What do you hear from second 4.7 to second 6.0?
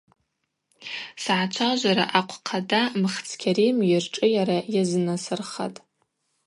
йазынасырхатӏ.